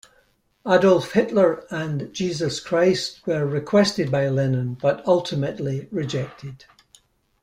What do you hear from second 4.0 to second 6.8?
by Lennon, but ultimately rejected.